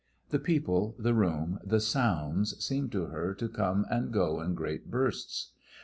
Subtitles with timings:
[0.29, 4.89] The people, the room, the sounds seemed to her to come and go in great
[4.89, 5.51] bursts.